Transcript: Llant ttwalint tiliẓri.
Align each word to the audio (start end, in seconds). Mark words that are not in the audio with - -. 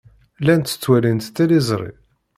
Llant 0.41 0.67
ttwalint 0.73 1.25
tiliẓri. 1.35 1.91